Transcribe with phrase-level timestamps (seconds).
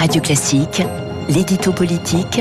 [0.00, 0.82] Radio Classique,
[1.28, 2.40] l'édito politique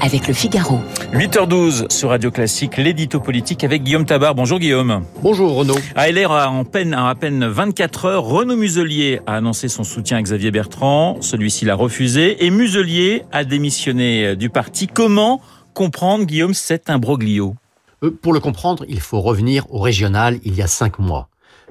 [0.00, 0.80] avec le Figaro.
[1.12, 4.34] 8h12 sur Radio Classique, l'édito politique avec Guillaume Tabar.
[4.34, 5.04] Bonjour Guillaume.
[5.22, 5.76] Bonjour Renaud.
[5.94, 10.22] À LR, en peine, à peine 24 heures, Renaud Muselier a annoncé son soutien à
[10.22, 11.18] Xavier Bertrand.
[11.20, 14.88] Celui-ci l'a refusé et Muselier a démissionné du parti.
[14.88, 15.40] Comment
[15.74, 17.54] comprendre, Guillaume, cet imbroglio
[18.02, 21.28] euh, Pour le comprendre, il faut revenir au régional il y a cinq mois.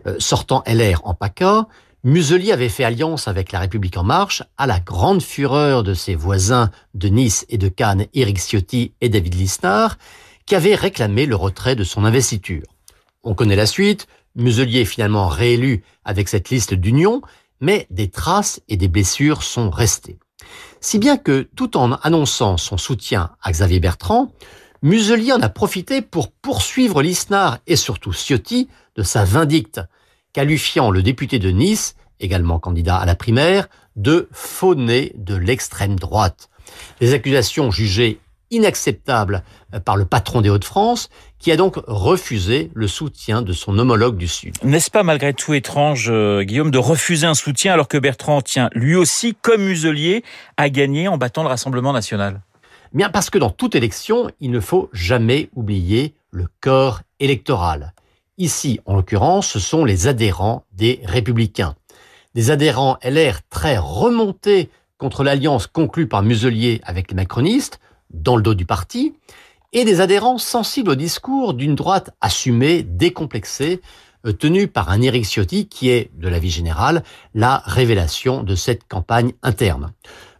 [0.07, 1.67] Euh, sortant LR en PACA,
[2.05, 6.13] Muselier avait fait alliance avec La République en marche à la grande fureur de ses
[6.13, 9.97] voisins de Nice et de Cannes, Éric Ciotti et David Lisnard,
[10.45, 12.61] qui avaient réclamé le retrait de son investiture.
[13.23, 17.23] On connaît la suite, Muselier est finalement réélu avec cette liste d'union,
[17.59, 20.19] mais des traces et des blessures sont restées.
[20.81, 24.31] Si bien que, tout en annonçant son soutien à Xavier Bertrand,
[24.83, 29.81] Muselier en a profité pour poursuivre Lisnard et surtout Ciotti de sa vindicte,
[30.35, 36.49] qualifiant le député de Nice, également candidat à la primaire, de fauné de l'extrême droite.
[36.99, 38.19] Des accusations jugées
[38.51, 39.43] inacceptables
[39.85, 44.27] par le patron des Hauts-de-France, qui a donc refusé le soutien de son homologue du
[44.27, 44.57] Sud.
[44.61, 48.69] N'est-ce pas malgré tout étrange, euh, Guillaume, de refuser un soutien alors que Bertrand tient
[48.73, 50.21] lui aussi, comme Muselier,
[50.57, 52.41] à gagner en battant le Rassemblement national?
[52.91, 57.93] Bien parce que dans toute élection, il ne faut jamais oublier le corps électoral.
[58.37, 61.75] Ici, en l'occurrence, ce sont les adhérents des Républicains.
[62.33, 67.79] Des adhérents LR très remontés contre l'alliance conclue par Muselier avec les macronistes,
[68.09, 69.13] dans le dos du parti,
[69.71, 73.81] et des adhérents sensibles au discours d'une droite assumée, décomplexée,
[74.25, 78.55] euh, tenue par un Éric Ciotti qui est, de la vie générale, la révélation de
[78.55, 79.93] cette campagne interne.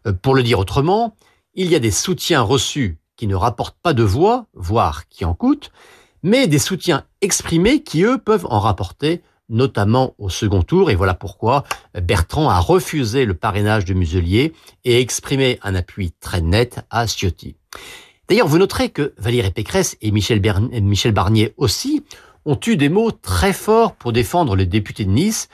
[0.06, 1.16] Euh, pour le dire autrement,
[1.54, 5.34] il y a des soutiens reçus qui ne rapportent pas de voix, voire qui en
[5.34, 5.72] coûtent,
[6.26, 10.90] mais des soutiens exprimés qui, eux, peuvent en rapporter, notamment au second tour.
[10.90, 11.64] Et voilà pourquoi
[12.02, 14.52] Bertrand a refusé le parrainage de Muselier
[14.86, 17.56] et exprimé un appui très net à Ciotti.
[18.28, 20.42] D'ailleurs, vous noterez que Valérie Pécresse et Michel,
[21.14, 22.04] Barnier aussi
[22.44, 25.48] ont eu des mots très forts pour défendre le député de Nice,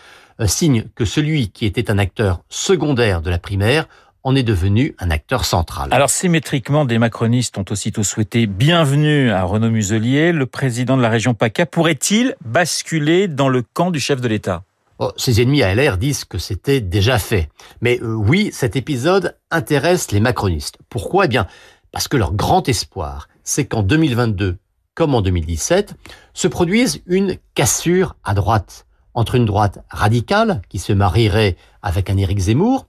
[0.46, 3.90] signe que celui qui était un acteur secondaire de la primaire
[4.24, 5.90] en est devenu un acteur central.
[5.92, 10.32] Alors symétriquement, des macronistes ont aussitôt souhaité bienvenue à Renaud Muselier.
[10.32, 14.64] Le président de la région PACA pourrait-il basculer dans le camp du chef de l'État?
[15.00, 17.50] Oh, Ses ennemis à LR disent que c'était déjà fait.
[17.82, 20.78] Mais euh, oui, cet épisode intéresse les macronistes.
[20.90, 21.26] Pourquoi?
[21.26, 21.48] Eh bien,
[21.92, 24.58] parce que leur grand espoir, c'est qu'en 2022,
[24.94, 25.96] comme en 2017,
[26.34, 32.18] se produise une cassure à droite entre une droite radicale qui se marierait avec un
[32.18, 32.88] Éric Zemmour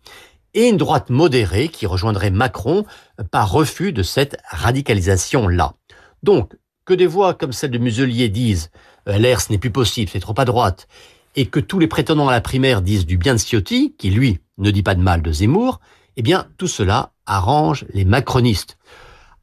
[0.55, 2.85] et une droite modérée qui rejoindrait Macron
[3.31, 5.75] par refus de cette radicalisation-là.
[6.23, 6.55] Donc,
[6.85, 8.71] que des voix comme celle de Muselier disent
[9.09, 10.89] euh, LR ce n'est plus possible, c'est trop à droite,
[11.37, 14.41] et que tous les prétendants à la primaire disent du bien de Ciotti, qui lui
[14.59, 15.81] ne dit pas de mal de Zemmour,
[16.17, 18.77] eh bien tout cela arrange les macronistes.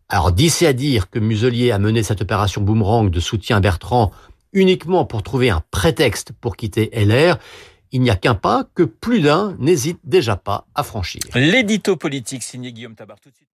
[0.07, 4.11] Alors d'ici à dire que Muselier a mené cette opération boomerang de soutien à Bertrand
[4.53, 7.37] uniquement pour trouver un prétexte pour quitter LR,
[7.91, 11.21] il n'y a qu'un pas que plus d'un n'hésite déjà pas à franchir.
[11.35, 13.47] L'édito politique signé Guillaume Tabar tout de suite.